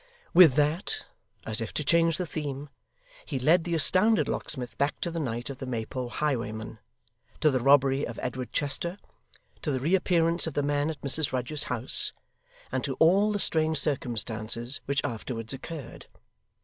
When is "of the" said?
5.51-5.67, 10.47-10.63